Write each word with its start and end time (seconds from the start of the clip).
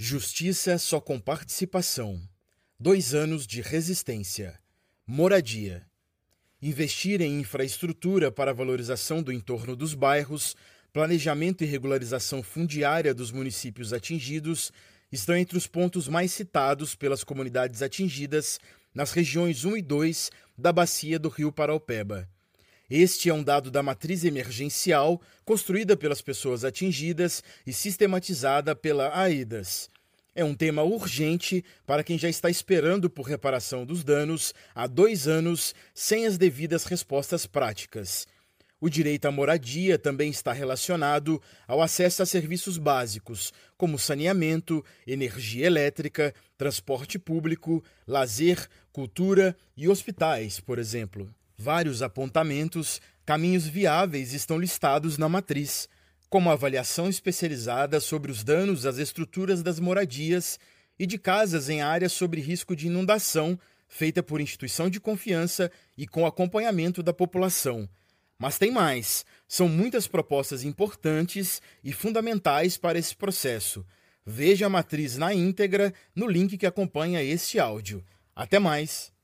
Justiça 0.00 0.78
só 0.78 1.00
com 1.00 1.18
participação. 1.18 2.22
Dois 2.78 3.14
anos 3.14 3.44
de 3.44 3.60
resistência. 3.60 4.56
Moradia. 5.04 5.84
Investir 6.62 7.20
em 7.20 7.40
infraestrutura 7.40 8.30
para 8.30 8.54
valorização 8.54 9.20
do 9.20 9.32
entorno 9.32 9.74
dos 9.74 9.94
bairros, 9.94 10.54
planejamento 10.92 11.64
e 11.64 11.66
regularização 11.66 12.44
fundiária 12.44 13.12
dos 13.12 13.32
municípios 13.32 13.92
atingidos 13.92 14.70
estão 15.10 15.36
entre 15.36 15.58
os 15.58 15.66
pontos 15.66 16.06
mais 16.06 16.30
citados 16.30 16.94
pelas 16.94 17.24
comunidades 17.24 17.82
atingidas 17.82 18.60
nas 18.94 19.10
regiões 19.10 19.64
1 19.64 19.78
e 19.78 19.82
2 19.82 20.30
da 20.56 20.72
bacia 20.72 21.18
do 21.18 21.28
Rio 21.28 21.50
Paraupeba. 21.50 22.28
Este 22.90 23.28
é 23.28 23.34
um 23.34 23.42
dado 23.42 23.70
da 23.70 23.82
matriz 23.82 24.24
emergencial 24.24 25.20
construída 25.44 25.94
pelas 25.94 26.22
pessoas 26.22 26.64
atingidas 26.64 27.42
e 27.66 27.72
sistematizada 27.72 28.74
pela 28.74 29.14
AIDAS. 29.14 29.90
É 30.34 30.42
um 30.42 30.54
tema 30.54 30.82
urgente 30.82 31.62
para 31.84 32.02
quem 32.02 32.16
já 32.16 32.30
está 32.30 32.48
esperando 32.48 33.10
por 33.10 33.24
reparação 33.26 33.84
dos 33.84 34.02
danos 34.02 34.54
há 34.74 34.86
dois 34.86 35.28
anos 35.28 35.74
sem 35.92 36.24
as 36.24 36.38
devidas 36.38 36.84
respostas 36.84 37.44
práticas. 37.44 38.26
O 38.80 38.88
direito 38.88 39.26
à 39.26 39.30
moradia 39.30 39.98
também 39.98 40.30
está 40.30 40.52
relacionado 40.52 41.42
ao 41.66 41.82
acesso 41.82 42.22
a 42.22 42.26
serviços 42.26 42.78
básicos, 42.78 43.52
como 43.76 43.98
saneamento, 43.98 44.82
energia 45.06 45.66
elétrica, 45.66 46.32
transporte 46.56 47.18
público, 47.18 47.84
lazer, 48.06 48.66
cultura 48.92 49.54
e 49.76 49.88
hospitais, 49.88 50.58
por 50.60 50.78
exemplo. 50.78 51.28
Vários 51.60 52.02
apontamentos, 52.02 53.00
caminhos 53.26 53.66
viáveis 53.66 54.32
estão 54.32 54.56
listados 54.56 55.18
na 55.18 55.28
matriz, 55.28 55.88
como 56.30 56.52
avaliação 56.52 57.08
especializada 57.08 57.98
sobre 57.98 58.30
os 58.30 58.44
danos 58.44 58.86
às 58.86 58.98
estruturas 58.98 59.60
das 59.60 59.80
moradias 59.80 60.56
e 60.96 61.04
de 61.04 61.18
casas 61.18 61.68
em 61.68 61.82
áreas 61.82 62.12
sobre 62.12 62.40
risco 62.40 62.76
de 62.76 62.86
inundação, 62.86 63.58
feita 63.88 64.22
por 64.22 64.40
instituição 64.40 64.88
de 64.88 65.00
confiança 65.00 65.68
e 65.96 66.06
com 66.06 66.24
acompanhamento 66.24 67.02
da 67.02 67.12
população. 67.12 67.88
Mas 68.38 68.56
tem 68.56 68.70
mais. 68.70 69.26
São 69.48 69.68
muitas 69.68 70.06
propostas 70.06 70.62
importantes 70.62 71.60
e 71.82 71.92
fundamentais 71.92 72.78
para 72.78 73.00
esse 73.00 73.16
processo. 73.16 73.84
Veja 74.24 74.66
a 74.66 74.70
matriz 74.70 75.16
na 75.16 75.34
íntegra 75.34 75.92
no 76.14 76.28
link 76.28 76.56
que 76.56 76.66
acompanha 76.66 77.20
este 77.20 77.58
áudio. 77.58 78.04
Até 78.36 78.60
mais! 78.60 79.17